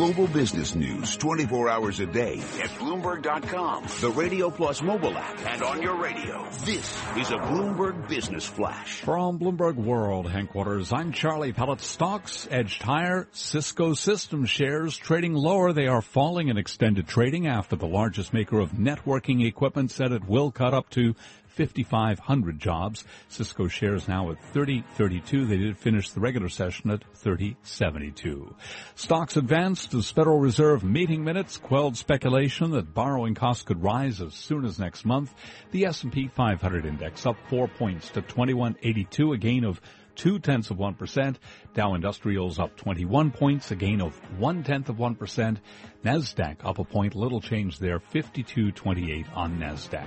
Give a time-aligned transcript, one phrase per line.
[0.00, 5.62] global business news 24 hours a day at Bloomberg.com, the Radio Plus mobile app, and
[5.62, 6.48] on your radio.
[6.64, 9.02] This is a Bloomberg Business Flash.
[9.02, 11.82] From Bloomberg World headquarters, I'm Charlie Pellet.
[11.82, 13.28] Stocks edged higher.
[13.32, 15.74] Cisco Systems shares trading lower.
[15.74, 20.26] They are falling in extended trading after the largest maker of networking equipment said it
[20.26, 21.14] will cut up to
[21.50, 23.04] 5,500 jobs.
[23.28, 25.48] Cisco shares now at 30.32.
[25.48, 28.54] They did finish the regular session at 30.72.
[28.94, 34.34] Stocks advanced as Federal Reserve meeting minutes quelled speculation that borrowing costs could rise as
[34.34, 35.34] soon as next month.
[35.72, 39.80] The S&P 500 index up four points to 2182, a gain of
[40.20, 41.36] two tenths of 1%.
[41.72, 45.56] Dow Industrials up 21 points, a gain of one tenth of 1%.
[46.04, 50.04] NASDAQ up a point, little change there, 52.28 on NASDAQ.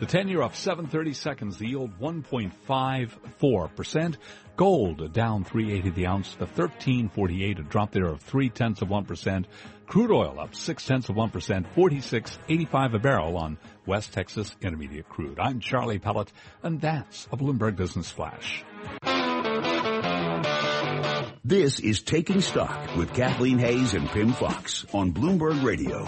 [0.00, 4.16] The 10 year up 730 seconds, the yield 1.54%.
[4.56, 9.44] Gold down 380 the ounce to 1348, a drop there of three tenths of 1%.
[9.86, 15.38] Crude oil up six tenths of 1%, 46.85 a barrel on West Texas Intermediate Crude.
[15.38, 16.32] I'm Charlie Pellet,
[16.64, 18.64] and that's a Bloomberg Business Flash.
[21.44, 26.06] This is Taking Stock with Kathleen Hays and Pimm Fox on Bloomberg Radio.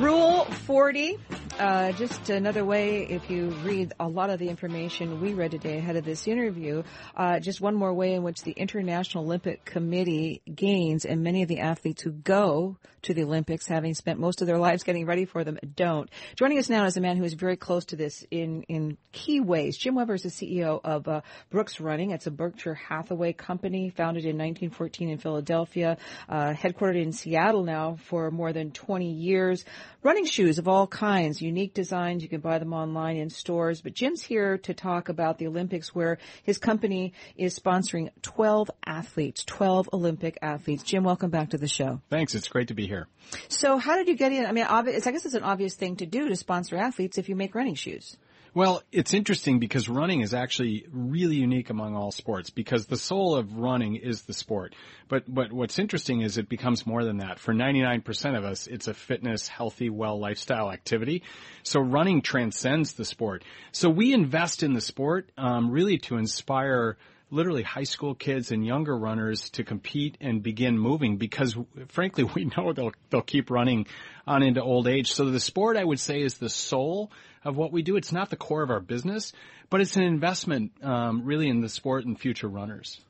[0.00, 1.16] Rule 40,
[1.58, 5.78] uh, just another way if you read a lot of the information we read today
[5.78, 6.82] ahead of this interview,
[7.16, 11.48] uh, just one more way in which the International Olympic Committee gains and many of
[11.48, 12.76] the athletes who go
[13.06, 16.10] to the Olympics, having spent most of their lives getting ready for them, don't.
[16.34, 19.40] Joining us now is a man who is very close to this in, in key
[19.40, 19.76] ways.
[19.76, 21.20] Jim Weber is the CEO of uh,
[21.50, 22.10] Brooks Running.
[22.10, 25.98] It's a Berkshire Hathaway company founded in 1914 in Philadelphia,
[26.28, 29.64] uh, headquartered in Seattle now for more than 20 years.
[30.02, 32.22] Running shoes of all kinds, unique designs.
[32.22, 33.80] You can buy them online in stores.
[33.80, 39.44] But Jim's here to talk about the Olympics where his company is sponsoring 12 athletes,
[39.44, 40.82] 12 Olympic athletes.
[40.82, 42.00] Jim, welcome back to the show.
[42.10, 42.34] Thanks.
[42.34, 43.08] It's great to be here.
[43.48, 44.46] So how did you get in?
[44.46, 47.28] I mean, obvious, I guess it's an obvious thing to do to sponsor athletes if
[47.28, 48.16] you make running shoes.
[48.56, 53.34] Well, it's interesting because running is actually really unique among all sports because the soul
[53.34, 54.74] of running is the sport.
[55.08, 57.38] But, but what's interesting is it becomes more than that.
[57.38, 61.22] For 99% of us, it's a fitness, healthy, well lifestyle activity.
[61.64, 63.44] So running transcends the sport.
[63.72, 66.96] So we invest in the sport, um, really to inspire
[67.30, 71.56] literally high school kids and younger runners to compete and begin moving because
[71.88, 73.86] frankly we know they'll they'll keep running
[74.26, 75.12] on into old age.
[75.12, 77.10] So the sport I would say is the soul
[77.44, 77.96] of what we do.
[77.96, 79.32] It's not the core of our business,
[79.70, 83.00] but it's an investment um, really in the sport and future runners.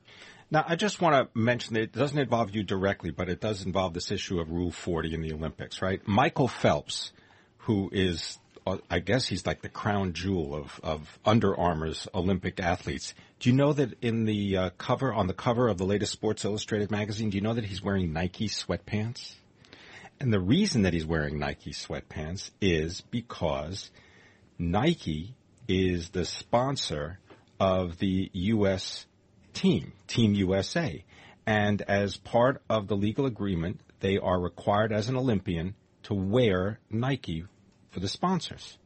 [0.49, 3.65] Now, I just want to mention that it doesn't involve you directly, but it does
[3.65, 5.99] involve this issue of Rule 40 in the Olympics, right?
[6.07, 7.11] Michael Phelps,
[7.57, 8.39] who is,
[8.89, 13.13] I guess he's like the crown jewel of, of Under Armour's Olympic athletes.
[13.39, 16.45] Do you know that in the uh, cover, on the cover of the latest Sports
[16.45, 19.33] Illustrated magazine, do you know that he's wearing Nike sweatpants?
[20.19, 23.89] And the reason that he's wearing Nike sweatpants is because–
[24.59, 25.35] Nike
[25.67, 27.19] is the sponsor
[27.59, 29.05] of the U.S.
[29.53, 31.03] team, Team USA.
[31.45, 36.79] And as part of the legal agreement, they are required as an Olympian to wear
[36.89, 37.45] Nike
[37.97, 38.77] for the sponsors.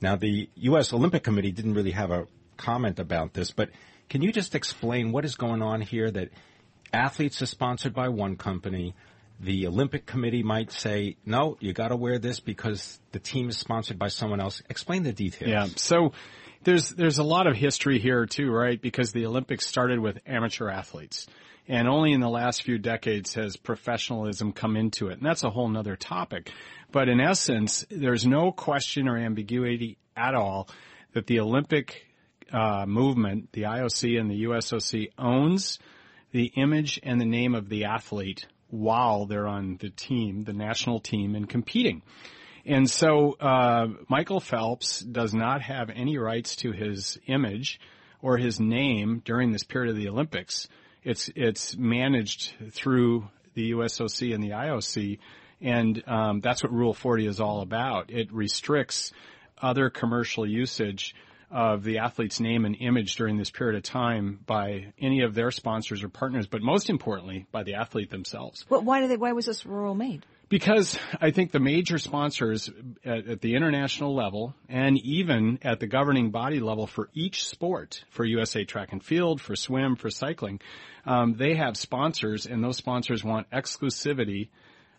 [0.00, 0.92] Now, the U.S.
[0.92, 3.70] Olympic Committee didn't really have a comment about this, but
[4.08, 6.28] can you just explain what is going on here that
[6.92, 8.94] athletes are sponsored by one company,
[9.40, 13.56] the Olympic Committee might say, no, you got to wear this because the team is
[13.56, 14.62] sponsored by someone else.
[14.70, 15.50] Explain the details.
[15.50, 15.66] Yeah.
[15.74, 16.12] So
[16.62, 18.80] there's there's a lot of history here too, right?
[18.80, 21.26] Because the Olympics started with amateur athletes.
[21.68, 25.18] And only in the last few decades has professionalism come into it.
[25.18, 26.52] And that's a whole nother topic.
[26.92, 30.68] But in essence, there's no question or ambiguity at all
[31.12, 32.06] that the Olympic
[32.52, 35.78] uh, movement, the IOC and the USOC owns
[36.30, 41.00] the image and the name of the athlete while they're on the team, the national
[41.00, 42.02] team, and competing.
[42.64, 47.80] And so uh, Michael Phelps does not have any rights to his image
[48.20, 50.68] or his name during this period of the Olympics.
[51.06, 55.20] It's it's managed through the USOC and the IOC,
[55.60, 58.10] and um, that's what Rule 40 is all about.
[58.10, 59.12] It restricts
[59.62, 61.14] other commercial usage
[61.48, 65.52] of the athlete's name and image during this period of time by any of their
[65.52, 68.64] sponsors or partners, but most importantly by the athlete themselves.
[68.68, 70.26] But why did they, why was this rule made?
[70.48, 72.70] Because I think the major sponsors
[73.04, 78.04] at, at, the international level and even at the governing body level for each sport,
[78.10, 80.60] for USA Track and Field, for swim, for cycling,
[81.04, 84.48] um, they have sponsors and those sponsors want exclusivity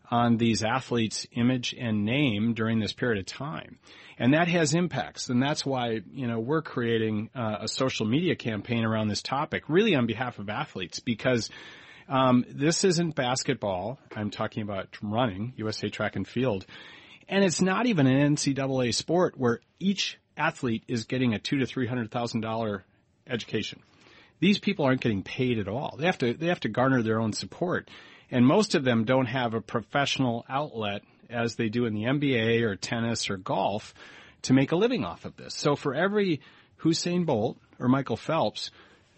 [0.09, 3.77] on these athletes' image and name during this period of time.
[4.17, 5.29] And that has impacts.
[5.29, 9.63] And that's why, you know, we're creating uh, a social media campaign around this topic,
[9.67, 11.49] really on behalf of athletes, because
[12.09, 13.99] Um, this isn't basketball.
[14.15, 16.65] I'm talking about running, USA Track and Field.
[17.27, 21.65] And it's not even an NCAA sport where each athlete is getting a two to
[21.65, 22.85] three hundred thousand dollar
[23.27, 23.81] education.
[24.39, 25.95] These people aren't getting paid at all.
[25.97, 27.89] They have to they have to garner their own support,
[28.31, 32.61] and most of them don't have a professional outlet as they do in the NBA
[32.61, 33.93] or tennis or golf
[34.43, 35.53] to make a living off of this.
[35.55, 36.39] So for every
[36.81, 38.71] Usain Bolt or Michael Phelps,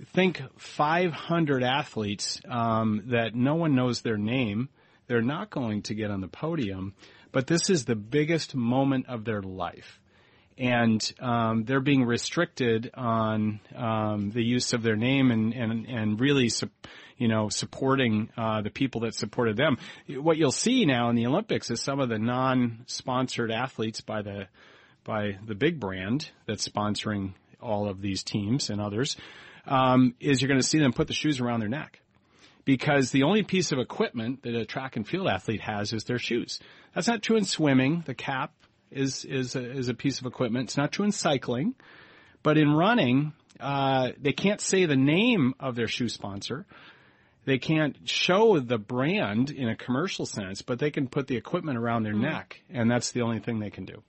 [0.05, 4.69] think 500 athletes um, that no one knows their name.
[5.07, 6.93] They're not going to get on the podium,
[7.31, 9.99] but this is the biggest moment of their life.
[10.57, 16.19] And um, they're being restricted on um, the use of their name and and and
[16.19, 16.51] really,
[17.17, 19.77] you know, supporting uh, the people that supported them.
[20.09, 24.47] What you'll see now in the Olympics is some of the non-sponsored athletes by the
[25.05, 29.15] by the big brand that's sponsoring all of these teams and others
[29.65, 31.99] um, is you're going to see them put the shoes around their neck
[32.65, 36.19] because the only piece of equipment that a track and field athlete has is their
[36.19, 36.59] shoes.
[36.93, 38.03] That's not true in swimming.
[38.05, 38.53] The cap
[38.91, 40.65] is is a, is a piece of equipment.
[40.65, 41.75] It's not true in cycling,
[42.43, 46.65] but in running, uh, they can't say the name of their shoe sponsor.
[47.45, 51.77] They can't show the brand in a commercial sense, but they can put the equipment
[51.77, 54.03] around their neck, and that's the only thing they can do.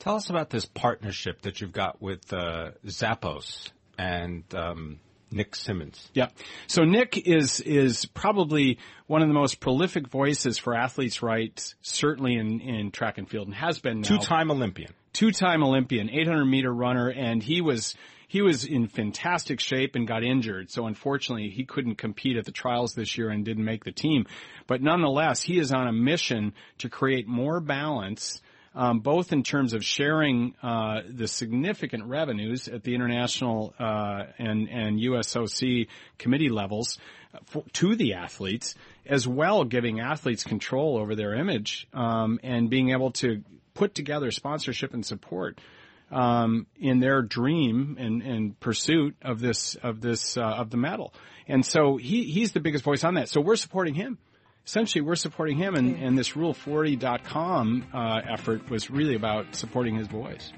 [0.00, 3.70] Tell us about this partnership that you've got with uh, Zappos
[4.00, 4.98] and um,
[5.30, 6.10] Nick Symmonds.
[6.14, 6.28] Yeah.
[6.66, 12.34] So Nick is is probably one of the most prolific voices for athletes' rights, certainly
[12.34, 14.08] in, in track and field, and has been now.
[14.08, 14.92] Two-time Olympian.
[15.12, 17.94] two-time Olympian, 800 meter runner, and he was
[18.26, 20.70] he was in fantastic shape and got injured.
[20.70, 24.26] So unfortunately, he couldn't compete at the trials this year and didn't make the team.
[24.66, 28.40] But nonetheless, he is on a mission to create more balance.
[28.72, 34.68] Um, both in terms of sharing uh, the significant revenues at the international uh, and
[34.68, 35.88] and USOC
[36.18, 36.98] committee levels
[37.46, 38.76] for, to the athletes,
[39.06, 43.42] as well giving athletes control over their image um, and being able to
[43.74, 45.60] put together sponsorship and support
[46.10, 51.14] um, in their dream and, and pursuit of this of this uh, of the medal.
[51.48, 53.28] And so he he's the biggest voice on that.
[53.28, 54.18] So we're supporting him.
[54.66, 60.06] Essentially, we're supporting him, and, and this Rule40.com uh, effort was really about supporting his
[60.06, 60.52] voice.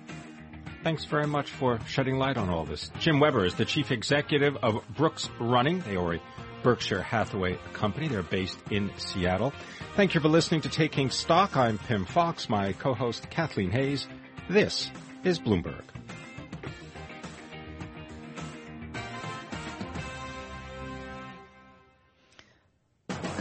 [0.82, 2.90] Thanks very much for shedding light on all this.
[2.98, 5.80] Jim Weber is the chief executive of Brooks Running.
[5.80, 6.20] They are a
[6.62, 8.08] Berkshire Hathaway company.
[8.08, 9.52] They're based in Seattle.
[9.96, 11.56] Thank you for listening to Taking Stock.
[11.56, 14.08] I'm Pimm Fox, my co-host Kathleen Hays.
[14.48, 14.90] This
[15.24, 15.82] is Bloomberg.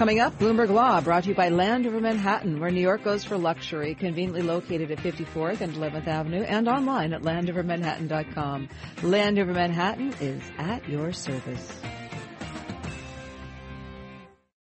[0.01, 3.23] Coming up, Bloomberg Law brought to you by Land Rover Manhattan, where New York goes
[3.23, 8.67] for luxury, conveniently located at 54th and 11th Avenue and online at landrovermanhattan.com.
[9.03, 11.83] Land Rover Manhattan is at your service.